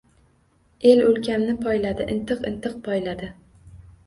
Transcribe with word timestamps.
El 0.91 1.01
ko‘klamni 1.07 1.55
poyladi. 1.67 2.09
Intiq-intiq 2.15 2.81
poyladi. 2.89 3.31